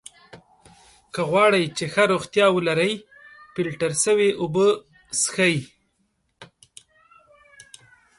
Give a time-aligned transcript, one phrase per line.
[1.13, 2.93] که غواړی چې ښه روغتیا ولری!
[3.53, 4.67] فلټر سوي اوبه
[5.19, 5.57] څښئ!